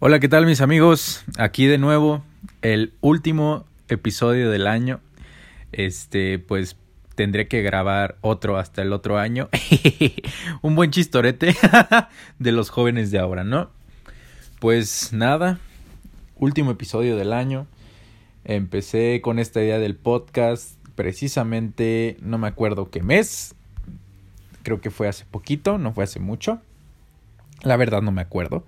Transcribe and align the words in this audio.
Hola, 0.00 0.20
¿qué 0.20 0.28
tal 0.28 0.46
mis 0.46 0.60
amigos? 0.60 1.24
Aquí 1.38 1.66
de 1.66 1.76
nuevo, 1.76 2.22
el 2.62 2.92
último 3.00 3.64
episodio 3.88 4.48
del 4.48 4.68
año. 4.68 5.00
Este, 5.72 6.38
pues 6.38 6.76
tendré 7.16 7.48
que 7.48 7.62
grabar 7.62 8.16
otro 8.20 8.58
hasta 8.58 8.82
el 8.82 8.92
otro 8.92 9.18
año. 9.18 9.48
Un 10.62 10.76
buen 10.76 10.92
chistorete 10.92 11.56
de 12.38 12.52
los 12.52 12.70
jóvenes 12.70 13.10
de 13.10 13.18
ahora, 13.18 13.42
¿no? 13.42 13.70
Pues 14.60 15.12
nada, 15.12 15.58
último 16.36 16.70
episodio 16.70 17.16
del 17.16 17.32
año. 17.32 17.66
Empecé 18.44 19.20
con 19.20 19.40
esta 19.40 19.60
idea 19.60 19.80
del 19.80 19.96
podcast 19.96 20.78
precisamente, 20.94 22.18
no 22.20 22.38
me 22.38 22.46
acuerdo 22.46 22.88
qué 22.88 23.02
mes. 23.02 23.56
Creo 24.62 24.80
que 24.80 24.92
fue 24.92 25.08
hace 25.08 25.24
poquito, 25.28 25.76
no 25.76 25.92
fue 25.92 26.04
hace 26.04 26.20
mucho. 26.20 26.60
La 27.62 27.76
verdad 27.76 28.00
no 28.00 28.12
me 28.12 28.22
acuerdo. 28.22 28.64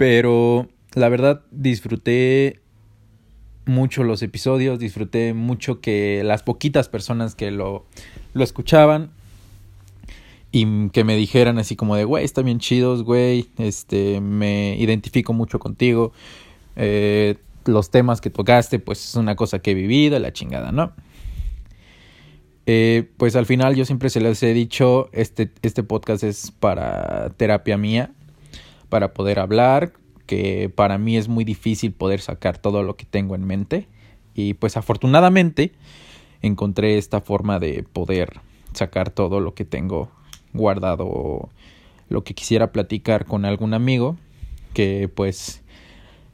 Pero 0.00 0.66
la 0.94 1.10
verdad 1.10 1.42
disfruté 1.50 2.58
mucho 3.66 4.02
los 4.02 4.22
episodios, 4.22 4.78
disfruté 4.78 5.34
mucho 5.34 5.82
que 5.82 6.22
las 6.24 6.42
poquitas 6.42 6.88
personas 6.88 7.34
que 7.34 7.50
lo, 7.50 7.84
lo 8.32 8.42
escuchaban 8.42 9.10
y 10.52 10.88
que 10.88 11.04
me 11.04 11.16
dijeran 11.16 11.58
así 11.58 11.76
como 11.76 11.96
de, 11.96 12.04
güey, 12.04 12.24
están 12.24 12.46
bien 12.46 12.60
chidos, 12.60 13.02
güey, 13.02 13.50
este, 13.58 14.22
me 14.22 14.74
identifico 14.78 15.34
mucho 15.34 15.58
contigo, 15.58 16.14
eh, 16.76 17.36
los 17.66 17.90
temas 17.90 18.22
que 18.22 18.30
tocaste, 18.30 18.78
pues 18.78 19.06
es 19.06 19.16
una 19.16 19.36
cosa 19.36 19.58
que 19.58 19.72
he 19.72 19.74
vivido, 19.74 20.18
la 20.18 20.32
chingada, 20.32 20.72
¿no? 20.72 20.94
Eh, 22.64 23.10
pues 23.18 23.36
al 23.36 23.44
final 23.44 23.74
yo 23.74 23.84
siempre 23.84 24.08
se 24.08 24.22
les 24.22 24.42
he 24.42 24.54
dicho, 24.54 25.10
este, 25.12 25.50
este 25.60 25.82
podcast 25.82 26.24
es 26.24 26.52
para 26.58 27.28
terapia 27.36 27.76
mía, 27.76 28.14
para 28.90 29.14
poder 29.14 29.38
hablar, 29.38 29.94
que 30.26 30.68
para 30.68 30.98
mí 30.98 31.16
es 31.16 31.28
muy 31.28 31.44
difícil 31.44 31.92
poder 31.92 32.20
sacar 32.20 32.58
todo 32.58 32.82
lo 32.82 32.96
que 32.96 33.06
tengo 33.06 33.34
en 33.34 33.46
mente. 33.46 33.88
Y 34.34 34.54
pues 34.54 34.76
afortunadamente 34.76 35.72
encontré 36.42 36.98
esta 36.98 37.20
forma 37.20 37.58
de 37.58 37.82
poder 37.82 38.40
sacar 38.74 39.10
todo 39.10 39.40
lo 39.40 39.54
que 39.54 39.64
tengo 39.64 40.10
guardado, 40.52 41.48
lo 42.08 42.24
que 42.24 42.34
quisiera 42.34 42.72
platicar 42.72 43.24
con 43.24 43.44
algún 43.44 43.74
amigo, 43.74 44.16
que 44.74 45.08
pues 45.08 45.62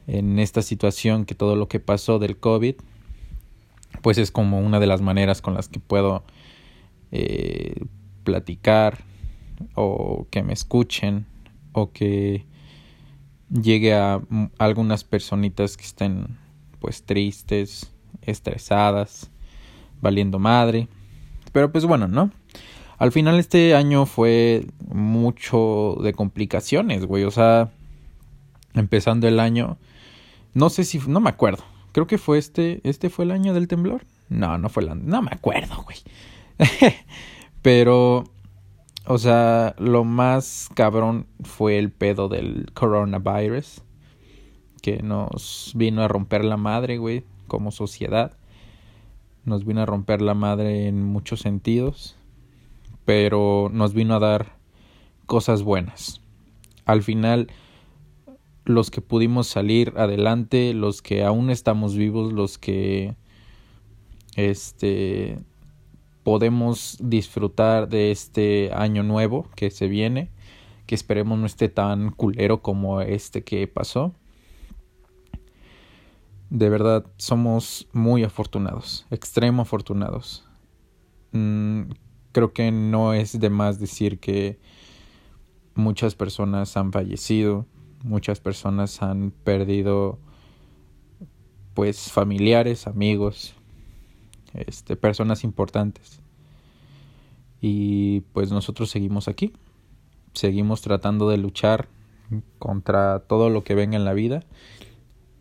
en 0.07 0.39
esta 0.39 0.61
situación 0.61 1.25
que 1.25 1.35
todo 1.35 1.55
lo 1.55 1.67
que 1.67 1.79
pasó 1.79 2.19
del 2.19 2.37
COVID, 2.37 2.75
pues 4.01 4.17
es 4.17 4.31
como 4.31 4.59
una 4.59 4.79
de 4.79 4.87
las 4.87 5.01
maneras 5.01 5.41
con 5.41 5.53
las 5.53 5.67
que 5.67 5.79
puedo 5.79 6.23
eh, 7.11 7.81
platicar 8.23 9.03
o 9.75 10.27
que 10.29 10.43
me 10.43 10.53
escuchen 10.53 11.25
o 11.77 11.91
que 11.91 12.43
llegue 13.51 13.93
a 13.93 14.19
algunas 14.57 15.03
personitas 15.03 15.77
que 15.77 15.83
estén 15.83 16.39
pues 16.79 17.03
tristes, 17.03 17.91
estresadas, 18.23 19.29
valiendo 20.01 20.39
madre. 20.39 20.87
Pero 21.51 21.71
pues 21.71 21.85
bueno, 21.85 22.07
¿no? 22.07 22.31
Al 22.97 23.11
final 23.11 23.37
este 23.37 23.75
año 23.75 24.07
fue 24.07 24.65
mucho 24.87 25.97
de 26.01 26.13
complicaciones, 26.13 27.05
güey. 27.05 27.25
O 27.25 27.31
sea, 27.31 27.69
empezando 28.73 29.27
el 29.27 29.39
año, 29.39 29.77
no 30.55 30.71
sé 30.71 30.83
si, 30.83 30.97
no 31.07 31.19
me 31.19 31.29
acuerdo. 31.29 31.63
Creo 31.91 32.07
que 32.07 32.17
fue 32.17 32.39
este, 32.39 32.81
este 32.83 33.11
fue 33.11 33.25
el 33.25 33.31
año 33.31 33.53
del 33.53 33.67
temblor. 33.67 34.03
No, 34.29 34.57
no 34.57 34.69
fue 34.69 34.81
el 34.81 34.89
año, 34.89 35.01
no 35.05 35.21
me 35.21 35.29
acuerdo, 35.31 35.83
güey. 35.83 35.97
Pero 37.61 38.23
o 39.07 39.17
sea, 39.17 39.73
lo 39.79 40.03
más 40.03 40.69
cabrón 40.73 41.27
fue 41.41 41.79
el 41.79 41.91
pedo 41.91 42.27
del 42.27 42.71
coronavirus. 42.73 43.81
Que 44.81 45.01
nos 45.01 45.71
vino 45.75 46.03
a 46.03 46.07
romper 46.07 46.43
la 46.43 46.57
madre, 46.57 46.97
güey, 46.97 47.23
como 47.47 47.71
sociedad. 47.71 48.37
Nos 49.45 49.65
vino 49.65 49.81
a 49.81 49.85
romper 49.85 50.21
la 50.21 50.33
madre 50.33 50.87
en 50.87 51.03
muchos 51.03 51.39
sentidos. 51.39 52.17
Pero 53.05 53.69
nos 53.71 53.93
vino 53.93 54.15
a 54.15 54.19
dar 54.19 54.57
cosas 55.25 55.63
buenas. 55.63 56.19
Al 56.85 57.01
final, 57.01 57.47
los 58.65 58.91
que 58.91 58.99
pudimos 58.99 59.47
salir 59.47 59.93
adelante, 59.95 60.73
los 60.73 61.01
que 61.01 61.23
aún 61.23 61.49
estamos 61.49 61.95
vivos, 61.95 62.33
los 62.33 62.57
que 62.57 63.15
este 64.35 65.39
podemos 66.27 66.97
disfrutar 66.99 67.87
de 67.87 68.11
este 68.11 68.69
año 68.73 69.01
nuevo 69.01 69.47
que 69.55 69.71
se 69.71 69.87
viene, 69.87 70.29
que 70.85 70.93
esperemos 70.93 71.39
no 71.39 71.45
esté 71.45 71.69
tan 71.69 72.11
culero 72.11 72.61
como 72.61 72.99
este 72.99 73.45
que 73.45 73.65
pasó. 73.65 74.13
De 76.49 76.67
verdad, 76.67 77.05
somos 77.15 77.87
muy 77.93 78.25
afortunados, 78.25 79.05
extremo 79.09 79.61
afortunados. 79.61 80.45
Mm, 81.31 81.83
creo 82.33 82.51
que 82.51 82.73
no 82.73 83.13
es 83.13 83.39
de 83.39 83.49
más 83.49 83.79
decir 83.79 84.19
que 84.19 84.59
muchas 85.75 86.13
personas 86.13 86.75
han 86.75 86.91
fallecido, 86.91 87.65
muchas 88.03 88.41
personas 88.41 89.01
han 89.01 89.31
perdido 89.31 90.19
pues 91.73 92.11
familiares, 92.11 92.85
amigos, 92.85 93.55
este, 94.65 94.95
personas 94.95 95.43
importantes. 95.43 96.19
Y 97.61 98.21
pues 98.33 98.51
nosotros 98.51 98.89
seguimos 98.89 99.27
aquí, 99.27 99.53
seguimos 100.33 100.81
tratando 100.81 101.29
de 101.29 101.37
luchar 101.37 101.87
contra 102.59 103.19
todo 103.19 103.49
lo 103.49 103.63
que 103.63 103.75
venga 103.75 103.95
en 103.95 104.05
la 104.05 104.13
vida, 104.13 104.43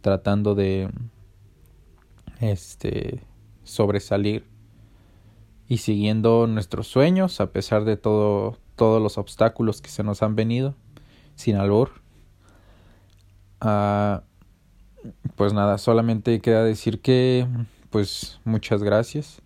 tratando 0.00 0.54
de 0.54 0.90
este 2.40 3.22
sobresalir 3.64 4.44
y 5.68 5.78
siguiendo 5.78 6.46
nuestros 6.46 6.86
sueños 6.86 7.40
a 7.40 7.50
pesar 7.50 7.84
de 7.84 7.96
todo 7.96 8.58
todos 8.76 9.02
los 9.02 9.18
obstáculos 9.18 9.80
que 9.80 9.88
se 9.88 10.04
nos 10.04 10.22
han 10.22 10.36
venido 10.36 10.74
sin 11.34 11.56
albor. 11.56 12.02
Ah, 13.60 14.22
pues 15.34 15.52
nada, 15.52 15.78
solamente 15.78 16.40
queda 16.40 16.62
decir 16.62 17.00
que 17.00 17.46
pues 17.90 18.40
muchas 18.44 18.82
gracias. 18.82 19.42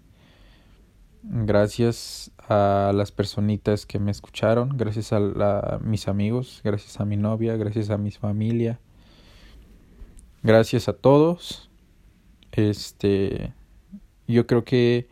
Gracias 1.23 2.31
a 2.49 2.93
las 2.95 3.13
personitas 3.13 3.85
que 3.85 3.99
me 3.99 4.11
escucharon, 4.11 4.77
gracias 4.77 5.13
a, 5.13 5.79
mis 5.83 6.09
amigos, 6.09 6.63
gracias 6.65 6.99
a 6.99 7.05
mi 7.05 7.17
novia, 7.17 7.57
gracias 7.57 7.91
a 7.91 7.99
mi 7.99 8.11
familia. 8.11 8.81
Gracias 10.43 10.89
a 10.89 10.95
todos. 10.95 11.71
Este 12.53 13.53
yo 14.27 14.47
creo 14.47 14.65
que 14.65 15.09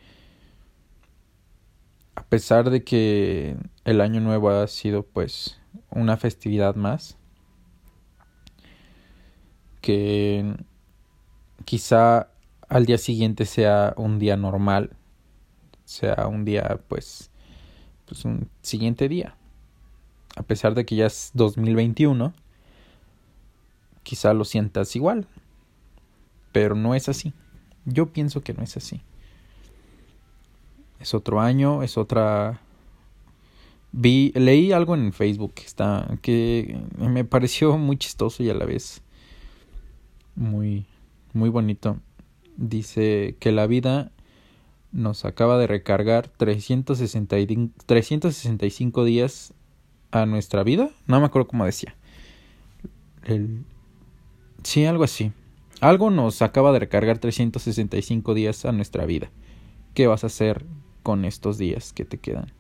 a 2.14 2.24
pesar 2.24 2.70
de 2.70 2.84
que 2.84 3.56
el 3.84 4.00
año 4.00 4.20
nuevo 4.20 4.50
ha 4.50 4.66
sido 4.66 5.02
pues 5.02 5.60
una 5.90 6.16
festividad 6.16 6.74
más 6.74 7.18
que 9.80 10.56
quizá 11.64 12.30
al 12.68 12.86
día 12.86 12.98
siguiente 12.98 13.46
sea 13.46 13.94
un 13.96 14.18
día 14.18 14.36
normal, 14.36 14.90
sea 15.84 16.26
un 16.26 16.44
día 16.44 16.80
pues, 16.88 17.30
pues 18.06 18.24
un 18.24 18.48
siguiente 18.62 19.08
día. 19.08 19.36
A 20.36 20.42
pesar 20.42 20.74
de 20.74 20.84
que 20.84 20.94
ya 20.94 21.06
es 21.06 21.30
2021, 21.34 22.32
quizá 24.02 24.34
lo 24.34 24.44
sientas 24.44 24.94
igual, 24.94 25.26
pero 26.52 26.74
no 26.74 26.94
es 26.94 27.08
así. 27.08 27.32
Yo 27.84 28.12
pienso 28.12 28.42
que 28.42 28.54
no 28.54 28.62
es 28.62 28.76
así. 28.76 29.00
Es 31.00 31.14
otro 31.14 31.40
año, 31.40 31.82
es 31.82 31.96
otra 31.96 32.60
vi 33.90 34.32
leí 34.34 34.72
algo 34.72 34.94
en 34.94 35.14
Facebook 35.14 35.54
que 35.54 35.64
está 35.64 36.18
que 36.20 36.78
me 36.98 37.24
pareció 37.24 37.78
muy 37.78 37.96
chistoso 37.96 38.42
y 38.42 38.50
a 38.50 38.54
la 38.54 38.66
vez 38.66 39.00
muy 40.34 40.84
muy 41.32 41.48
bonito 41.48 41.98
dice 42.58 43.36
que 43.40 43.52
la 43.52 43.66
vida 43.66 44.12
nos 44.92 45.24
acaba 45.24 45.56
de 45.58 45.66
recargar 45.66 46.28
365 46.28 49.04
días 49.04 49.54
a 50.10 50.26
nuestra 50.26 50.62
vida. 50.64 50.90
No 51.06 51.20
me 51.20 51.26
acuerdo 51.26 51.48
cómo 51.48 51.64
decía. 51.64 51.94
El... 53.24 53.64
Sí, 54.62 54.84
algo 54.84 55.04
así. 55.04 55.32
Algo 55.80 56.10
nos 56.10 56.42
acaba 56.42 56.72
de 56.72 56.80
recargar 56.80 57.18
365 57.18 58.34
días 58.34 58.66
a 58.66 58.72
nuestra 58.72 59.06
vida. 59.06 59.30
¿Qué 59.94 60.06
vas 60.06 60.24
a 60.24 60.26
hacer 60.26 60.66
con 61.02 61.24
estos 61.24 61.56
días 61.56 61.92
que 61.92 62.04
te 62.04 62.18
quedan? 62.18 62.52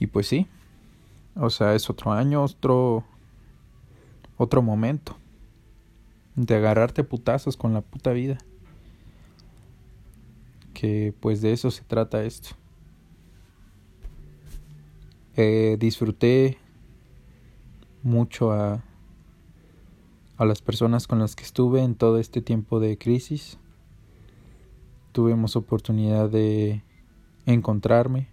Y 0.00 0.08
pues 0.08 0.26
sí. 0.26 0.48
O 1.34 1.50
sea, 1.50 1.74
es 1.74 1.90
otro 1.90 2.12
año, 2.12 2.42
otro 2.42 3.04
otro 4.38 4.62
momento 4.62 5.16
de 6.36 6.54
agarrarte 6.54 7.04
putazos 7.04 7.56
con 7.56 7.72
la 7.72 7.80
puta 7.80 8.12
vida. 8.12 8.38
Que 10.74 11.14
pues 11.20 11.40
de 11.40 11.52
eso 11.52 11.70
se 11.70 11.82
trata 11.82 12.22
esto. 12.22 12.50
Eh, 15.34 15.76
disfruté 15.78 16.58
mucho 18.02 18.52
a 18.52 18.82
a 20.36 20.44
las 20.44 20.60
personas 20.60 21.06
con 21.06 21.18
las 21.18 21.34
que 21.34 21.44
estuve 21.44 21.82
en 21.82 21.94
todo 21.94 22.18
este 22.18 22.42
tiempo 22.42 22.78
de 22.78 22.98
crisis. 22.98 23.58
Tuvimos 25.12 25.56
oportunidad 25.56 26.28
de 26.28 26.82
encontrarme. 27.46 28.28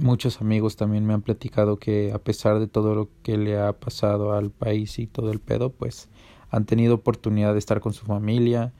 Muchos 0.00 0.40
amigos 0.40 0.76
también 0.76 1.04
me 1.04 1.12
han 1.12 1.22
platicado 1.22 1.76
que 1.76 2.12
a 2.12 2.20
pesar 2.20 2.60
de 2.60 2.68
todo 2.68 2.94
lo 2.94 3.08
que 3.24 3.36
le 3.36 3.58
ha 3.58 3.72
pasado 3.72 4.32
al 4.32 4.50
país 4.50 5.00
y 5.00 5.08
todo 5.08 5.32
el 5.32 5.40
pedo, 5.40 5.70
pues 5.70 6.08
han 6.50 6.66
tenido 6.66 6.94
oportunidad 6.94 7.52
de 7.52 7.58
estar 7.58 7.80
con 7.80 7.92
su 7.92 8.06
familia, 8.06 8.72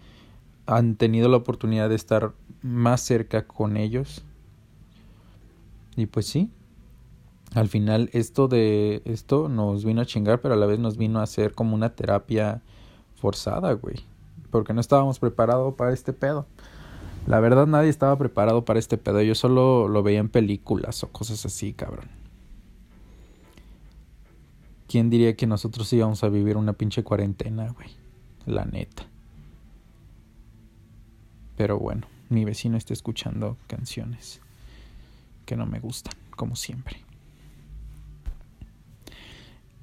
han 0.67 0.95
tenido 0.95 1.29
la 1.29 1.39
oportunidad 1.39 1.89
de 1.89 1.97
estar 1.97 2.35
más 2.63 3.01
cerca 3.01 3.49
con 3.49 3.77
ellos. 3.77 4.23
Y 5.97 6.07
pues 6.07 6.27
sí, 6.27 6.53
al 7.53 7.67
final 7.67 8.11
esto 8.13 8.47
de 8.47 9.03
esto 9.05 9.49
nos 9.49 9.85
vino 9.85 10.03
a 10.03 10.07
chingar, 10.07 10.41
pero 10.41 10.55
a 10.55 10.57
la 10.57 10.67
vez 10.67 10.79
nos 10.79 10.99
vino 10.99 11.19
a 11.19 11.25
hacer 11.25 11.53
como 11.53 11.75
una 11.75 11.97
terapia 11.97 12.63
forzada, 13.17 13.73
güey. 13.73 13.97
Porque 14.53 14.73
no 14.73 14.81
estábamos 14.81 15.19
preparados 15.19 15.75
para 15.75 15.93
este 15.93 16.13
pedo. 16.13 16.47
La 17.29 17.41
verdad 17.41 17.67
nadie 17.67 17.91
estaba 17.91 18.17
preparado 18.17 18.65
para 18.65 18.79
este 18.79 18.97
pedo. 18.97 19.21
Yo 19.21 19.35
solo 19.35 19.87
lo 19.87 20.03
veía 20.03 20.19
en 20.19 20.31
películas 20.31 21.05
o 21.05 21.13
cosas 21.13 21.45
así, 21.45 21.75
cabrón. 21.75 22.09
¿Quién 24.87 25.11
diría 25.11 25.37
que 25.37 25.47
nosotros 25.47 25.93
íbamos 25.93 26.25
a 26.25 26.31
vivir 26.31 26.57
una 26.57 26.73
pinche 26.73 27.05
cuarentena, 27.05 27.71
güey? 27.73 27.91
La 28.47 28.65
neta. 28.65 29.07
Pero 31.59 31.79
bueno, 31.79 32.07
mi 32.31 32.47
vecino 32.47 32.79
está 32.79 32.95
escuchando 32.95 33.59
canciones 33.67 34.41
que 35.45 35.55
no 35.55 35.67
me 35.67 35.81
gustan, 35.81 36.15
como 36.35 36.57
siempre. 36.57 36.97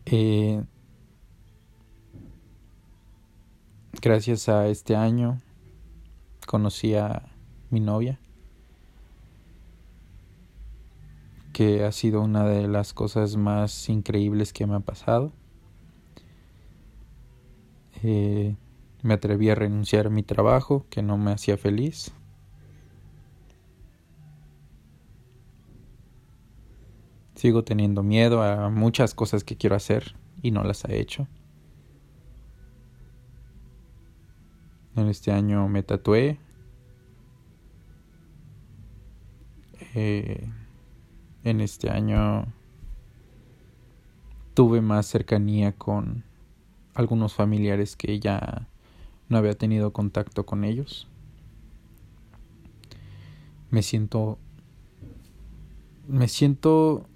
Eh, 0.08 0.64
gracias 4.02 4.50
a 4.50 4.68
este 4.68 4.96
año 4.96 5.40
conocí 6.48 6.96
a 6.96 7.35
mi 7.70 7.80
novia, 7.80 8.20
que 11.54 11.84
ha 11.86 11.92
sido 11.92 12.22
una 12.22 12.46
de 12.46 12.68
las 12.68 12.94
cosas 12.94 13.38
más 13.38 13.88
increíbles 13.90 14.52
que 14.54 14.68
me 14.68 14.76
ha 14.76 14.82
pasado. 14.82 15.32
Eh, 18.04 18.56
me 19.02 19.14
atreví 19.14 19.50
a 19.50 19.56
renunciar 19.56 20.08
a 20.08 20.10
mi 20.10 20.24
trabajo, 20.24 20.86
que 20.90 21.02
no 21.02 21.18
me 21.18 21.32
hacía 21.32 21.58
feliz. 21.58 22.12
Sigo 27.36 27.64
teniendo 27.64 28.04
miedo 28.04 28.42
a 28.42 28.70
muchas 28.70 29.14
cosas 29.14 29.44
que 29.44 29.58
quiero 29.58 29.76
hacer 29.76 30.16
y 30.42 30.52
no 30.52 30.64
las 30.64 30.86
he 30.86 31.00
hecho. 31.00 31.28
En 34.96 35.08
este 35.08 35.32
año 35.32 35.68
me 35.68 35.84
tatué. 35.84 36.40
Eh, 39.98 40.50
en 41.46 41.62
este 41.62 41.90
año 41.90 42.48
tuve 44.54 44.82
más 44.82 45.06
cercanía 45.06 45.72
con 45.72 46.26
algunos 46.94 47.34
familiares 47.34 47.96
que 47.96 48.20
ya 48.20 48.68
no 49.30 49.38
había 49.38 49.54
tenido 49.54 49.94
contacto 49.94 50.46
con 50.46 50.66
ellos. 50.66 51.08
Me 53.72 53.82
siento 53.82 54.38
me 56.10 56.28
siento 56.28 57.08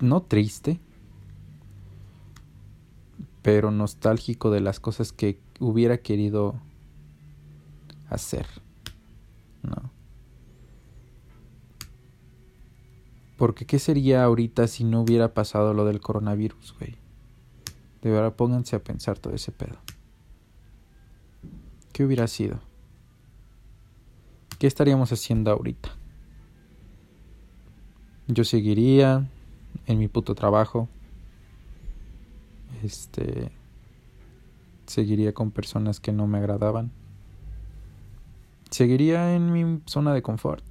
no 0.00 0.22
triste, 0.22 0.80
pero 3.40 3.70
nostálgico 3.70 4.50
de 4.50 4.60
las 4.60 4.80
cosas 4.80 5.12
que 5.12 5.38
hubiera 5.60 5.98
querido 5.98 6.60
hacer. 8.10 8.46
¿No? 9.62 9.93
Porque 13.44 13.66
¿qué 13.66 13.78
sería 13.78 14.24
ahorita 14.24 14.66
si 14.68 14.84
no 14.84 15.02
hubiera 15.02 15.34
pasado 15.34 15.74
lo 15.74 15.84
del 15.84 16.00
coronavirus, 16.00 16.74
güey? 16.78 16.96
De 18.00 18.10
verdad 18.10 18.34
pónganse 18.34 18.74
a 18.74 18.82
pensar 18.82 19.18
todo 19.18 19.34
ese 19.34 19.52
pedo. 19.52 19.76
¿Qué 21.92 22.06
hubiera 22.06 22.26
sido? 22.26 22.58
¿Qué 24.58 24.66
estaríamos 24.66 25.12
haciendo 25.12 25.50
ahorita? 25.50 25.90
Yo 28.28 28.44
seguiría 28.44 29.28
en 29.84 29.98
mi 29.98 30.08
puto 30.08 30.34
trabajo. 30.34 30.88
Este 32.82 33.52
seguiría 34.86 35.34
con 35.34 35.50
personas 35.50 36.00
que 36.00 36.12
no 36.12 36.26
me 36.26 36.38
agradaban. 36.38 36.92
Seguiría 38.70 39.34
en 39.34 39.52
mi 39.52 39.82
zona 39.84 40.14
de 40.14 40.22
confort. 40.22 40.64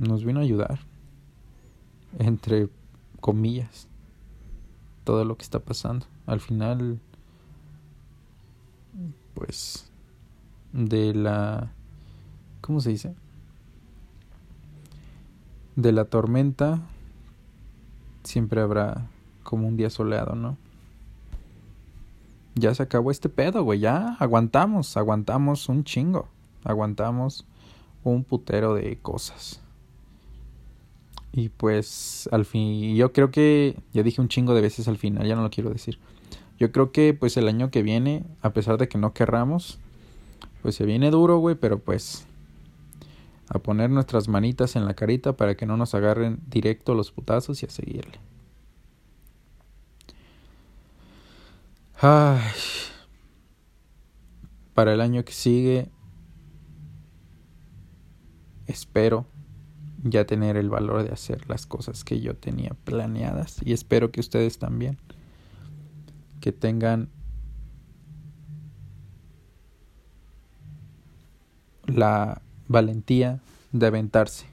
Nos 0.00 0.24
vino 0.24 0.40
a 0.40 0.42
ayudar. 0.42 0.80
Entre 2.18 2.68
comillas. 3.20 3.86
Todo 5.04 5.24
lo 5.24 5.36
que 5.36 5.42
está 5.42 5.60
pasando. 5.60 6.06
Al 6.26 6.40
final 6.40 6.98
pues 9.34 9.90
de 10.72 11.14
la 11.14 11.72
¿cómo 12.60 12.80
se 12.80 12.90
dice? 12.90 13.14
de 15.76 15.92
la 15.92 16.04
tormenta 16.04 16.80
siempre 18.22 18.60
habrá 18.60 19.08
como 19.42 19.66
un 19.66 19.76
día 19.76 19.88
soleado, 19.88 20.34
¿no? 20.34 20.58
Ya 22.54 22.74
se 22.74 22.82
acabó 22.82 23.10
este 23.10 23.28
pedo, 23.28 23.62
güey, 23.62 23.80
ya 23.80 24.16
aguantamos, 24.18 24.96
aguantamos 24.96 25.68
un 25.68 25.84
chingo, 25.84 26.28
aguantamos 26.64 27.46
un 28.04 28.24
putero 28.24 28.74
de 28.74 28.98
cosas. 28.98 29.62
Y 31.32 31.48
pues 31.50 32.28
al 32.32 32.44
fin, 32.44 32.96
yo 32.96 33.12
creo 33.12 33.30
que, 33.30 33.76
ya 33.92 34.02
dije 34.02 34.20
un 34.20 34.28
chingo 34.28 34.54
de 34.54 34.60
veces 34.60 34.88
al 34.88 34.98
final, 34.98 35.26
ya 35.26 35.36
no 35.36 35.42
lo 35.42 35.50
quiero 35.50 35.70
decir. 35.70 35.98
Yo 36.58 36.72
creo 36.72 36.92
que 36.92 37.14
pues 37.14 37.36
el 37.36 37.48
año 37.48 37.70
que 37.70 37.82
viene, 37.82 38.24
a 38.42 38.52
pesar 38.52 38.78
de 38.78 38.88
que 38.88 38.98
no 38.98 39.14
querramos, 39.14 39.78
pues 40.62 40.74
se 40.74 40.84
viene 40.84 41.10
duro, 41.10 41.38
güey, 41.38 41.54
pero 41.54 41.78
pues 41.78 42.26
a 43.48 43.58
poner 43.58 43.90
nuestras 43.90 44.28
manitas 44.28 44.76
en 44.76 44.84
la 44.84 44.94
carita 44.94 45.36
para 45.36 45.56
que 45.56 45.66
no 45.66 45.76
nos 45.76 45.94
agarren 45.94 46.40
directo 46.48 46.94
los 46.94 47.10
putazos 47.12 47.62
y 47.62 47.66
a 47.66 47.70
seguirle. 47.70 48.18
Ay. 52.00 52.42
Para 54.74 54.94
el 54.94 55.00
año 55.00 55.24
que 55.24 55.32
sigue, 55.32 55.90
espero 58.66 59.26
ya 60.02 60.24
tener 60.24 60.56
el 60.56 60.70
valor 60.70 61.02
de 61.02 61.10
hacer 61.10 61.48
las 61.48 61.66
cosas 61.66 62.04
que 62.04 62.20
yo 62.20 62.34
tenía 62.34 62.74
planeadas 62.84 63.58
y 63.64 63.72
espero 63.72 64.10
que 64.10 64.20
ustedes 64.20 64.58
también 64.58 64.98
que 66.40 66.52
tengan 66.52 67.10
la 71.86 72.42
valentía 72.66 73.40
de 73.72 73.86
aventarse, 73.86 74.46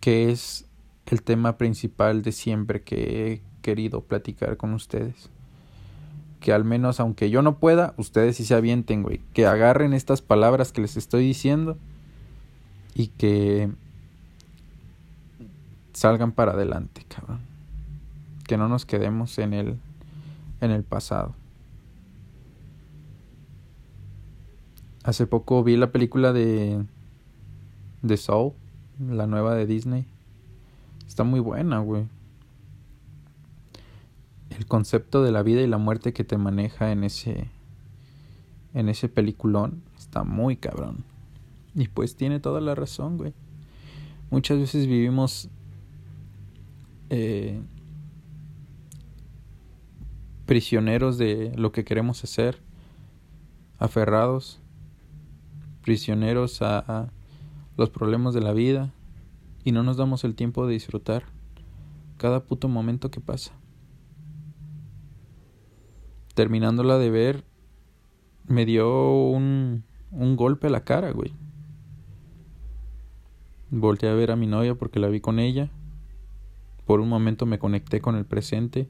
que 0.00 0.30
es 0.30 0.66
el 1.06 1.22
tema 1.22 1.58
principal 1.58 2.22
de 2.22 2.32
siempre 2.32 2.82
que 2.82 3.32
he 3.32 3.42
querido 3.62 4.02
platicar 4.02 4.56
con 4.56 4.72
ustedes. 4.74 5.30
Que 6.40 6.52
al 6.52 6.64
menos 6.64 7.00
aunque 7.00 7.28
yo 7.28 7.42
no 7.42 7.58
pueda, 7.58 7.94
ustedes 7.98 8.36
sí 8.36 8.44
se 8.44 8.54
avienten, 8.54 9.02
güey. 9.02 9.20
Que 9.34 9.46
agarren 9.46 9.92
estas 9.92 10.22
palabras 10.22 10.72
que 10.72 10.80
les 10.80 10.96
estoy 10.96 11.24
diciendo 11.24 11.76
y 12.94 13.08
que 13.08 13.70
salgan 15.92 16.32
para 16.32 16.52
adelante, 16.52 17.04
cabrón. 17.08 17.40
Que 18.46 18.56
no 18.56 18.68
nos 18.68 18.86
quedemos 18.86 19.38
en 19.38 19.54
el 19.54 19.78
en 20.60 20.70
el 20.70 20.82
pasado. 20.82 21.34
Hace 25.02 25.26
poco 25.26 25.64
vi 25.64 25.76
la 25.76 25.92
película 25.92 26.32
de 26.32 26.84
de 28.02 28.16
Soul, 28.16 28.52
la 28.98 29.26
nueva 29.26 29.54
de 29.54 29.66
Disney. 29.66 30.04
Está 31.06 31.24
muy 31.24 31.40
buena, 31.40 31.78
güey. 31.78 32.04
El 34.50 34.66
concepto 34.66 35.22
de 35.22 35.32
la 35.32 35.42
vida 35.42 35.62
y 35.62 35.66
la 35.66 35.78
muerte 35.78 36.12
que 36.12 36.24
te 36.24 36.36
maneja 36.36 36.92
en 36.92 37.04
ese 37.04 37.48
en 38.74 38.88
ese 38.88 39.08
peliculón 39.08 39.82
está 39.98 40.22
muy 40.24 40.56
cabrón. 40.56 41.04
Y 41.74 41.88
pues 41.88 42.16
tiene 42.16 42.40
toda 42.40 42.60
la 42.60 42.74
razón, 42.74 43.16
güey. 43.16 43.32
Muchas 44.30 44.58
veces 44.58 44.86
vivimos 44.86 45.48
eh, 47.10 47.60
prisioneros 50.46 51.18
de 51.18 51.52
lo 51.56 51.70
que 51.70 51.84
queremos 51.84 52.24
hacer, 52.24 52.58
aferrados 53.78 54.60
prisioneros 55.82 56.62
a, 56.62 57.10
los 57.76 57.88
problemas 57.88 58.34
de 58.34 58.42
la 58.42 58.52
vida 58.52 58.92
Y 59.64 59.72
no 59.72 59.82
nos 59.82 59.96
damos 59.96 60.24
el 60.24 60.34
tiempo 60.34 60.66
de 60.66 60.74
disfrutar 60.74 61.24
cada 62.18 62.44
puto 62.44 62.68
momento 62.68 63.10
que 63.10 63.20
pasa. 63.20 63.52
Terminándola 66.34 66.98
de 66.98 67.10
ver, 67.10 67.44
me 68.46 68.66
dio 68.66 69.14
un, 69.30 69.84
un 70.10 70.36
golpe 70.36 70.66
a 70.66 70.70
la 70.70 70.84
cara, 70.84 71.12
güey. 71.12 71.32
Volté 73.70 74.08
a 74.08 74.14
ver 74.14 74.30
a 74.30 74.36
mi 74.36 74.46
novia 74.46 74.74
porque 74.74 75.00
la 75.00 75.08
vi 75.08 75.20
con 75.20 75.38
ella. 75.38 75.70
Por 76.90 77.00
un 77.00 77.08
momento 77.08 77.46
me 77.46 77.60
conecté 77.60 78.00
con 78.00 78.16
el 78.16 78.24
presente. 78.24 78.88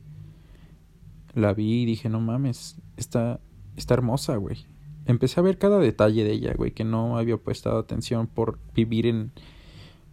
La 1.35 1.53
vi 1.53 1.83
y 1.83 1.85
dije, 1.85 2.09
no 2.09 2.19
mames, 2.19 2.81
está, 2.97 3.41
está 3.77 3.93
hermosa, 3.93 4.37
güey. 4.37 4.65
Empecé 5.05 5.39
a 5.39 5.43
ver 5.43 5.59
cada 5.59 5.79
detalle 5.79 6.25
de 6.25 6.33
ella, 6.33 6.55
güey, 6.55 6.71
que 6.71 6.83
no 6.83 7.19
había 7.19 7.37
prestado 7.37 7.79
atención 7.79 8.27
por 8.27 8.59
vivir 8.75 9.05
en, 9.05 9.33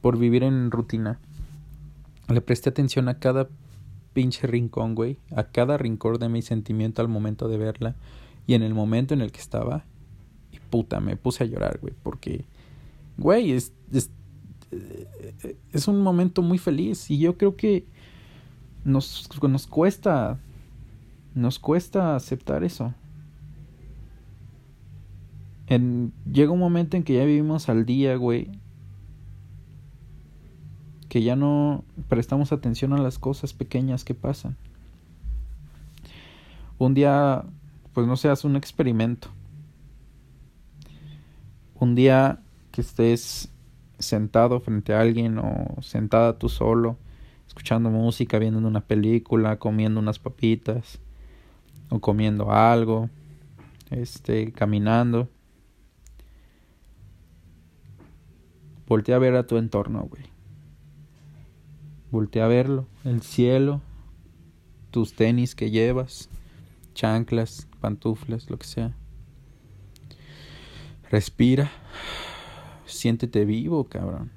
por 0.01 0.17
vivir 0.17 0.43
en 0.43 0.69
rutina. 0.69 1.21
Le 2.27 2.41
presté 2.41 2.71
atención 2.71 3.07
a 3.07 3.19
cada 3.19 3.47
pinche 4.11 4.47
rincón, 4.47 4.93
güey, 4.93 5.19
a 5.33 5.45
cada 5.45 5.77
rincón 5.77 6.19
de 6.19 6.27
mi 6.27 6.41
sentimiento 6.41 7.01
al 7.01 7.07
momento 7.07 7.47
de 7.47 7.57
verla 7.57 7.95
y 8.47 8.55
en 8.55 8.63
el 8.63 8.73
momento 8.73 9.13
en 9.13 9.21
el 9.21 9.31
que 9.31 9.39
estaba. 9.39 9.85
Y 10.51 10.59
puta, 10.59 10.99
me 10.99 11.15
puse 11.15 11.45
a 11.45 11.47
llorar, 11.47 11.79
güey, 11.79 11.93
porque, 12.03 12.43
güey, 13.17 13.53
es, 13.53 13.71
es 13.93 14.11
es 15.71 15.87
un 15.87 16.01
momento 16.01 16.41
muy 16.41 16.57
feliz 16.57 17.09
y 17.09 17.19
yo 17.19 17.37
creo 17.37 17.55
que 17.55 17.85
nos, 18.83 19.29
nos 19.41 19.67
cuesta, 19.67 20.39
nos 21.35 21.59
cuesta 21.59 22.15
aceptar 22.15 22.63
eso. 22.63 22.93
En, 25.67 26.13
llega 26.31 26.51
un 26.51 26.59
momento 26.59 26.95
en 26.95 27.03
que 27.03 27.15
ya 27.15 27.25
vivimos 27.25 27.67
al 27.69 27.85
día, 27.85 28.15
güey. 28.15 28.49
Que 31.09 31.21
ya 31.23 31.35
no 31.35 31.83
prestamos 32.07 32.51
atención 32.51 32.93
a 32.93 32.97
las 32.97 33.19
cosas 33.19 33.53
pequeñas 33.53 34.03
que 34.03 34.13
pasan. 34.13 34.55
Un 36.77 36.93
día, 36.93 37.43
pues 37.93 38.07
no 38.07 38.15
seas 38.15 38.45
un 38.45 38.55
experimento. 38.55 39.29
Un 41.79 41.95
día 41.95 42.39
que 42.71 42.81
estés 42.81 43.49
sentado 43.99 44.59
frente 44.59 44.93
a 44.93 45.01
alguien 45.01 45.39
o 45.39 45.81
sentada 45.81 46.37
tú 46.37 46.49
solo, 46.49 46.97
escuchando 47.47 47.89
música, 47.89 48.39
viendo 48.39 48.65
una 48.67 48.81
película, 48.81 49.57
comiendo 49.57 49.99
unas 49.99 50.19
papitas 50.19 50.99
o 51.89 51.99
comiendo 51.99 52.51
algo, 52.51 53.09
este, 53.89 54.51
caminando. 54.51 55.29
Voltea 58.87 59.15
a 59.15 59.19
ver 59.19 59.35
a 59.35 59.45
tu 59.45 59.57
entorno, 59.57 60.03
güey. 60.03 60.23
Voltea 62.11 62.45
a 62.45 62.47
verlo, 62.47 62.87
el 63.03 63.21
cielo, 63.21 63.81
tus 64.91 65.13
tenis 65.13 65.55
que 65.55 65.71
llevas, 65.71 66.29
chanclas, 66.93 67.67
pantuflas, 67.81 68.49
lo 68.49 68.57
que 68.57 68.67
sea. 68.67 68.95
Respira. 71.09 71.69
Siéntete 72.87 73.43
vivo, 73.43 73.83
cabrón. 73.83 74.31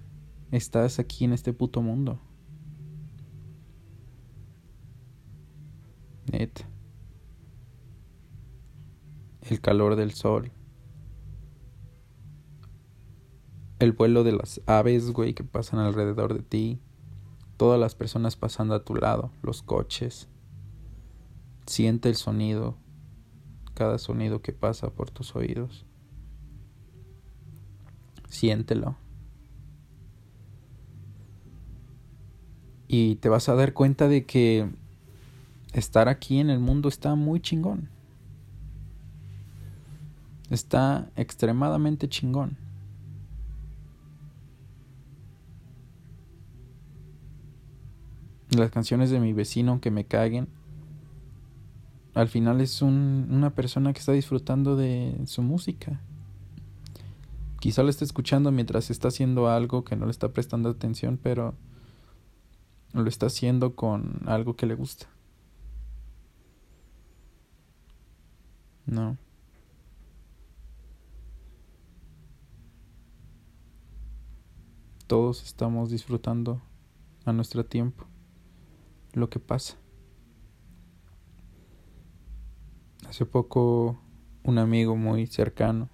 Estás 0.51 0.99
aquí 0.99 1.25
en 1.25 1.33
este 1.33 1.53
puto 1.53 1.83
mundo. 1.83 2.19
Neta. 6.33 6.69
El 9.43 9.61
calor 9.61 9.95
del 9.95 10.11
sol. 10.13 10.51
El 13.79 13.93
vuelo 13.93 14.25
de 14.25 14.33
las 14.33 14.61
aves, 14.67 15.13
güey, 15.13 15.33
que 15.33 15.45
pasan 15.45 15.79
alrededor 15.79 16.35
de 16.35 16.43
ti. 16.43 16.81
Todas 17.57 17.79
las 17.79 17.95
personas 17.95 18.35
pasando 18.35 18.75
a 18.75 18.85
tu 18.85 18.97
lado. 18.97 19.31
Los 19.43 19.63
coches. 19.63 20.29
Siente 21.67 22.09
el 22.09 22.17
sonido. 22.17 22.77
Cada 23.75 23.99
sonido 23.99 24.43
que 24.43 24.53
pasa 24.53 24.91
por 24.91 25.11
tus 25.11 25.37
oídos. 25.37 25.87
Siéntelo. 28.31 28.97
Y 32.89 33.17
te 33.17 33.29
vas 33.29 33.49
a 33.49 33.55
dar 33.55 33.75
cuenta 33.75 34.09
de 34.09 34.25
que 34.25 34.71
estar 35.75 36.09
aquí 36.09 36.39
en 36.39 36.49
el 36.49 36.59
mundo 36.59 36.89
está 36.89 37.15
muy 37.15 37.41
chingón. 37.41 37.89
Está 40.49 41.11
extremadamente 41.17 42.09
chingón. 42.09 42.57
Las 48.51 48.71
canciones 48.71 49.11
de 49.11 49.21
mi 49.21 49.33
vecino, 49.33 49.71
aunque 49.73 49.93
me 49.93 50.07
caguen, 50.07 50.49
al 52.15 52.29
final 52.29 52.61
es 52.61 52.83
un, 52.83 53.29
una 53.31 53.51
persona 53.51 53.93
que 53.93 54.01
está 54.01 54.13
disfrutando 54.13 54.75
de 54.75 55.15
su 55.27 55.43
música. 55.43 56.01
Quizá 57.61 57.83
lo 57.83 57.91
esté 57.91 58.05
escuchando 58.07 58.51
mientras 58.51 58.91
está 58.91 59.09
haciendo 59.09 59.51
algo 59.51 59.85
que 59.85 59.95
no 59.95 60.07
le 60.07 60.11
está 60.11 60.33
prestando 60.33 60.71
atención, 60.71 61.21
pero 61.23 61.55
lo 62.95 63.07
está 63.07 63.27
haciendo 63.27 63.77
con 63.77 64.23
algo 64.27 64.57
que 64.57 64.65
le 64.65 64.75
gusta. 64.75 65.07
No. 68.87 69.19
Todos 75.07 75.43
estamos 75.43 75.91
disfrutando 75.91 76.63
a 77.27 77.33
nuestro 77.35 77.67
tiempo 77.67 78.07
lo 79.13 79.29
que 79.29 79.39
pasa. 79.39 79.77
Hace 83.07 83.27
poco 83.27 84.01
un 84.45 84.59
amigo 84.59 84.97
muy 84.97 85.27
cercano 85.27 85.91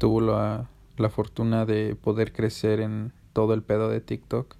tuvo 0.00 0.22
la, 0.22 0.70
la 0.96 1.10
fortuna 1.10 1.66
de 1.66 1.94
poder 1.94 2.32
crecer 2.32 2.80
en 2.80 3.12
todo 3.34 3.52
el 3.52 3.62
pedo 3.62 3.90
de 3.90 4.00
TikTok. 4.00 4.56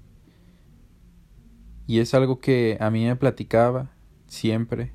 Y 1.87 2.00
es 2.00 2.12
algo 2.12 2.40
que 2.40 2.76
a 2.78 2.90
mí 2.90 3.06
me 3.06 3.16
platicaba 3.16 3.90
siempre 4.26 4.92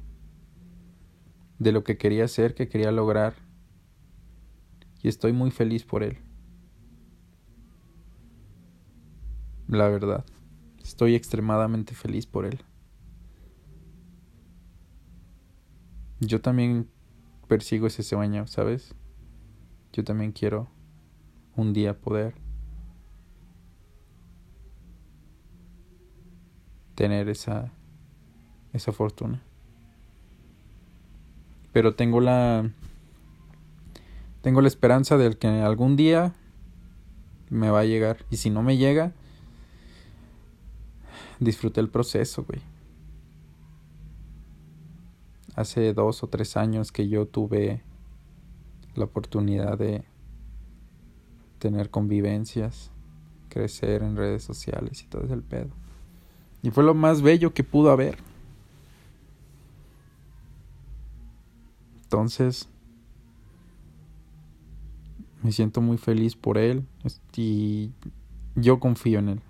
de 1.57 1.71
lo 1.71 1.83
que 1.83 1.97
quería 1.97 2.25
hacer, 2.25 2.53
que 2.53 2.69
quería 2.69 2.91
lograr. 2.91 3.33
Y 5.01 5.07
estoy 5.07 5.33
muy 5.33 5.49
feliz 5.49 5.83
por 5.83 6.03
él. 6.03 6.19
La 9.67 9.89
verdad. 9.89 10.25
Estoy 10.83 11.15
extremadamente 11.15 11.95
feliz 11.95 12.27
por 12.27 12.45
él. 12.45 12.59
Yo 16.19 16.39
también 16.39 16.87
persigo 17.47 17.87
ese 17.87 18.03
sueño, 18.03 18.45
¿sabes? 18.45 18.93
Yo 19.95 20.03
también 20.03 20.33
quiero 20.33 20.67
un 21.55 21.71
día 21.71 21.97
poder 21.97 22.35
tener 26.95 27.29
esa 27.29 27.71
esa 28.73 28.91
fortuna. 28.91 29.41
Pero 31.71 31.95
tengo 31.95 32.19
la 32.19 32.69
tengo 34.41 34.59
la 34.59 34.67
esperanza 34.67 35.17
de 35.17 35.31
que 35.37 35.47
algún 35.47 35.95
día 35.95 36.33
me 37.49 37.69
va 37.69 37.79
a 37.79 37.85
llegar 37.85 38.17
y 38.29 38.35
si 38.35 38.49
no 38.49 38.63
me 38.63 38.75
llega 38.75 39.13
disfruté 41.39 41.79
el 41.79 41.87
proceso, 41.87 42.43
güey. 42.43 42.61
Hace 45.55 45.93
dos 45.93 46.21
o 46.21 46.27
tres 46.27 46.57
años 46.57 46.91
que 46.91 47.07
yo 47.07 47.27
tuve 47.27 47.81
la 48.97 49.05
oportunidad 49.05 49.77
de 49.77 50.03
tener 51.59 51.89
convivencias, 51.89 52.91
crecer 53.49 54.03
en 54.03 54.15
redes 54.15 54.43
sociales 54.43 55.01
y 55.03 55.07
todo 55.07 55.23
ese 55.23 55.37
pedo. 55.37 55.69
Y 56.61 56.71
fue 56.71 56.83
lo 56.83 56.93
más 56.93 57.21
bello 57.21 57.53
que 57.53 57.63
pudo 57.63 57.91
haber. 57.91 58.17
Entonces, 62.03 62.69
me 65.43 65.51
siento 65.51 65.81
muy 65.81 65.97
feliz 65.97 66.35
por 66.35 66.57
él 66.57 66.85
y 67.35 67.91
yo 68.55 68.79
confío 68.79 69.19
en 69.19 69.29
él. 69.29 69.41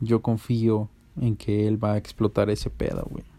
Yo 0.00 0.22
confío 0.22 0.88
en 1.16 1.36
que 1.36 1.68
él 1.68 1.82
va 1.82 1.92
a 1.92 1.96
explotar 1.98 2.50
ese 2.50 2.70
pedo, 2.70 3.06
güey. 3.10 3.31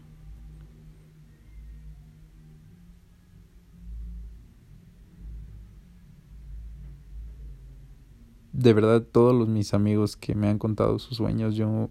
De 8.54 8.72
verdad 8.72 9.02
todos 9.02 9.34
los 9.34 9.48
mis 9.48 9.74
amigos 9.74 10.16
que 10.16 10.34
me 10.34 10.48
han 10.48 10.58
contado 10.58 10.98
sus 10.98 11.18
sueños, 11.18 11.56
yo 11.56 11.90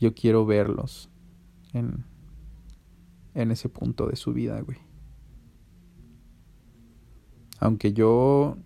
yo 0.00 0.14
quiero 0.14 0.44
verlos 0.44 1.08
en 1.72 2.04
en 3.34 3.50
ese 3.50 3.68
punto 3.68 4.06
de 4.08 4.16
su 4.16 4.32
vida, 4.32 4.60
güey. 4.60 4.78
Aunque 7.60 7.92
yo... 7.92 8.56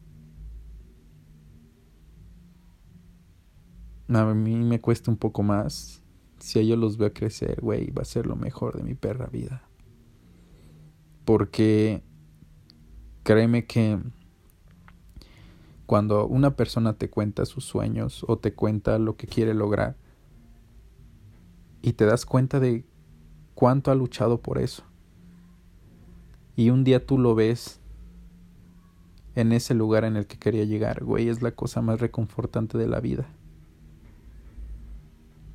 A 4.08 4.34
mí 4.34 4.56
me 4.56 4.80
cuesta 4.80 5.10
un 5.10 5.16
poco 5.16 5.42
más. 5.42 6.02
Si 6.38 6.58
a 6.58 6.62
ellos 6.62 6.78
los 6.78 6.96
veo 6.96 7.12
crecer, 7.12 7.60
güey, 7.60 7.90
va 7.90 8.02
a 8.02 8.06
ser 8.06 8.26
lo 8.26 8.36
mejor 8.36 8.76
de 8.76 8.82
mi 8.82 8.94
perra 8.94 9.26
vida. 9.26 9.62
Porque 11.24 12.02
créeme 13.22 13.66
que 13.66 13.98
cuando 15.88 16.26
una 16.26 16.54
persona 16.54 16.98
te 16.98 17.08
cuenta 17.08 17.46
sus 17.46 17.64
sueños 17.64 18.22
o 18.28 18.36
te 18.36 18.52
cuenta 18.52 18.98
lo 18.98 19.16
que 19.16 19.26
quiere 19.26 19.54
lograr 19.54 19.96
y 21.80 21.94
te 21.94 22.04
das 22.04 22.26
cuenta 22.26 22.60
de 22.60 22.84
cuánto 23.54 23.90
ha 23.90 23.94
luchado 23.94 24.42
por 24.42 24.58
eso. 24.58 24.82
Y 26.56 26.68
un 26.68 26.84
día 26.84 27.06
tú 27.06 27.16
lo 27.16 27.34
ves 27.34 27.80
en 29.34 29.50
ese 29.50 29.72
lugar 29.72 30.04
en 30.04 30.16
el 30.16 30.26
que 30.26 30.38
quería 30.38 30.64
llegar, 30.64 31.04
güey, 31.04 31.30
es 31.30 31.40
la 31.40 31.52
cosa 31.52 31.80
más 31.80 32.00
reconfortante 32.00 32.76
de 32.76 32.86
la 32.86 33.00
vida. 33.00 33.26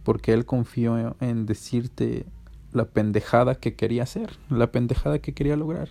Porque 0.04 0.34
él 0.34 0.48
confió 0.48 1.16
en 1.20 1.46
decirte 1.46 2.26
la 2.72 2.86
pendejada 2.86 3.54
que 3.54 3.76
quería 3.76 4.02
hacer, 4.02 4.40
la 4.50 4.72
pendejada 4.72 5.20
que 5.20 5.36
quería 5.36 5.58
lograr. 5.58 5.90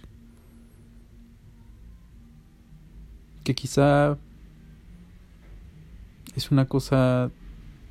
Que 3.44 3.54
quizá 3.54 4.18
es 6.36 6.50
una 6.50 6.66
cosa 6.66 7.30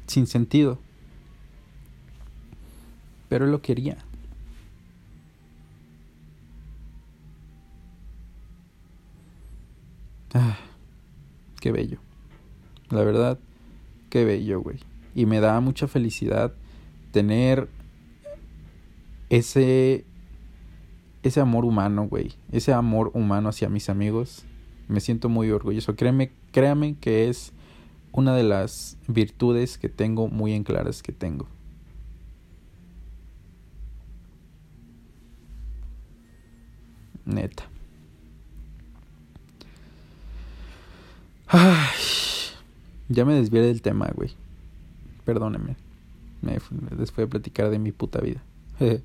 sin 0.07 0.27
sentido. 0.27 0.79
Pero 3.29 3.45
lo 3.47 3.61
quería. 3.61 3.97
Ah, 10.33 10.57
qué 11.59 11.71
bello. 11.71 11.99
La 12.89 13.03
verdad, 13.03 13.39
qué 14.09 14.25
bello, 14.25 14.61
güey. 14.61 14.79
Y 15.15 15.25
me 15.25 15.39
da 15.39 15.59
mucha 15.59 15.87
felicidad 15.87 16.53
tener 17.11 17.69
ese 19.29 20.05
ese 21.23 21.39
amor 21.39 21.65
humano, 21.65 22.07
güey. 22.07 22.33
Ese 22.51 22.73
amor 22.73 23.11
humano 23.13 23.49
hacia 23.49 23.69
mis 23.69 23.89
amigos. 23.89 24.43
Me 24.87 24.99
siento 24.99 25.29
muy 25.29 25.51
orgulloso. 25.51 25.95
Créeme, 25.95 26.31
créame 26.51 26.95
que 26.99 27.29
es 27.29 27.53
una 28.11 28.35
de 28.35 28.43
las 28.43 28.97
virtudes 29.07 29.77
que 29.77 29.89
tengo 29.89 30.27
muy 30.27 30.53
en 30.53 30.63
claras 30.63 31.01
que 31.01 31.11
tengo. 31.11 31.47
Neta. 37.25 37.63
Ay, 41.47 41.89
ya 43.09 43.25
me 43.25 43.33
desvié 43.33 43.61
del 43.61 43.81
tema, 43.81 44.09
güey. 44.15 44.31
Perdóneme. 45.25 45.75
Me 46.41 46.57
les 46.97 47.11
fui 47.11 47.23
a 47.23 47.27
platicar 47.27 47.69
de 47.69 47.77
mi 47.77 47.91
puta 47.91 48.19
vida. 48.19 48.41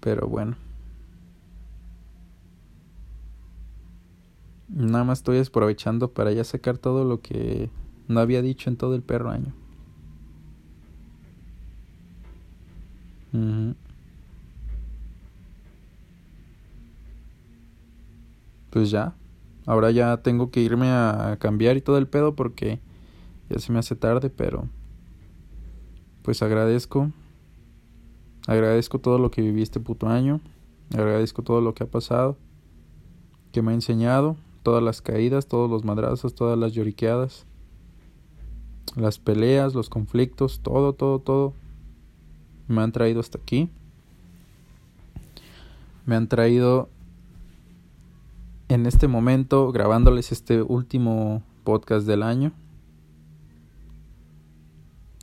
Pero 0.00 0.26
bueno. 0.26 0.56
Nada 4.74 5.04
más 5.04 5.18
estoy 5.18 5.38
aprovechando 5.38 6.12
para 6.12 6.32
ya 6.32 6.42
sacar 6.42 6.78
todo 6.78 7.04
lo 7.04 7.20
que 7.20 7.70
no 8.08 8.18
había 8.18 8.42
dicho 8.42 8.68
en 8.68 8.76
todo 8.76 8.96
el 8.96 9.02
perro 9.02 9.30
año. 9.30 9.54
Pues 18.70 18.90
ya. 18.90 19.14
Ahora 19.64 19.92
ya 19.92 20.16
tengo 20.18 20.50
que 20.50 20.60
irme 20.60 20.90
a 20.90 21.36
cambiar 21.40 21.76
y 21.76 21.80
todo 21.80 21.96
el 21.96 22.08
pedo 22.08 22.34
porque 22.34 22.80
ya 23.48 23.60
se 23.60 23.72
me 23.72 23.78
hace 23.78 23.94
tarde, 23.94 24.28
pero 24.28 24.68
pues 26.22 26.42
agradezco. 26.42 27.12
Agradezco 28.48 28.98
todo 28.98 29.18
lo 29.18 29.30
que 29.30 29.40
viví 29.40 29.62
este 29.62 29.78
puto 29.78 30.08
año. 30.08 30.40
Agradezco 30.92 31.42
todo 31.42 31.60
lo 31.60 31.74
que 31.74 31.84
ha 31.84 31.86
pasado. 31.86 32.36
Que 33.52 33.62
me 33.62 33.70
ha 33.70 33.74
enseñado. 33.74 34.36
Todas 34.64 34.82
las 34.82 35.02
caídas, 35.02 35.46
todos 35.46 35.70
los 35.70 35.84
madrazos, 35.84 36.34
todas 36.34 36.58
las 36.58 36.72
lloriqueadas. 36.72 37.44
Las 38.96 39.18
peleas, 39.18 39.74
los 39.74 39.90
conflictos, 39.90 40.60
todo, 40.60 40.94
todo, 40.94 41.18
todo. 41.18 41.52
Me 42.66 42.80
han 42.80 42.90
traído 42.90 43.20
hasta 43.20 43.36
aquí. 43.36 43.68
Me 46.06 46.16
han 46.16 46.28
traído 46.28 46.88
en 48.68 48.86
este 48.86 49.06
momento 49.06 49.70
grabándoles 49.70 50.32
este 50.32 50.62
último 50.62 51.42
podcast 51.62 52.06
del 52.06 52.22
año. 52.22 52.52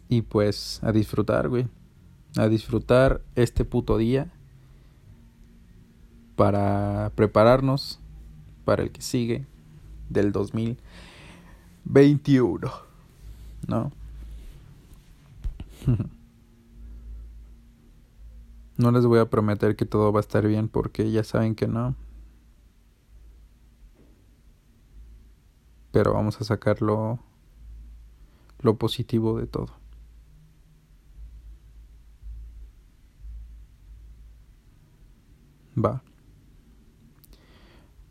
Y 0.07 0.21
pues 0.21 0.83
a 0.83 0.91
disfrutar, 0.91 1.49
güey. 1.49 1.67
A 2.37 2.47
disfrutar 2.47 3.23
este 3.33 3.65
puto 3.65 3.97
día. 3.97 4.31
Para 6.35 7.11
prepararnos 7.15 8.00
para 8.65 8.83
el 8.83 8.91
que 8.91 9.01
sigue 9.01 9.45
del 10.09 10.31
2021. 10.31 12.71
¿No? 13.67 13.91
No 18.77 18.91
les 18.91 19.05
voy 19.05 19.19
a 19.19 19.29
prometer 19.29 19.75
que 19.75 19.85
todo 19.85 20.11
va 20.11 20.19
a 20.19 20.21
estar 20.21 20.47
bien 20.47 20.67
porque 20.67 21.11
ya 21.11 21.23
saben 21.23 21.53
que 21.53 21.67
no. 21.67 21.95
Pero 25.91 26.13
vamos 26.13 26.41
a 26.41 26.45
sacar 26.45 26.81
lo, 26.81 27.19
lo 28.59 28.77
positivo 28.77 29.37
de 29.37 29.45
todo. 29.45 29.73
Va. 35.75 36.01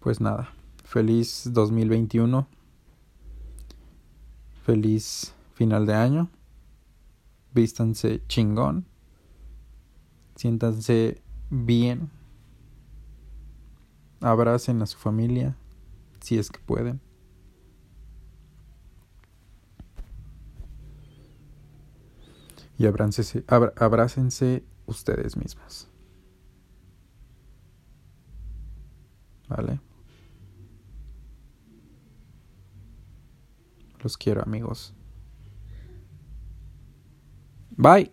Pues 0.01 0.21
nada, 0.21 0.53
feliz 0.85 1.51
2021. 1.53 2.47
Feliz 4.65 5.35
final 5.55 5.87
de 5.87 5.95
año. 5.95 6.31
Vístanse 7.55 8.23
chingón. 8.27 8.87
Siéntanse 10.37 11.23
bien. 11.51 12.11
Abracen 14.21 14.83
a 14.83 14.87
su 14.87 14.99
familia 14.99 15.57
si 16.21 16.39
es 16.39 16.51
que 16.51 16.59
pueden. 16.61 17.01
y 22.81 22.87
abrácense, 22.87 24.65
ustedes 24.87 25.37
mismas. 25.37 25.87
¿Vale? 29.49 29.81
Los 34.03 34.17
quiero 34.17 34.43
amigos. 34.43 34.95
Bye. 37.77 38.11